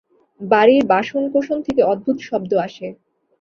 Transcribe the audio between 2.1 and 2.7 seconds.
শব্দ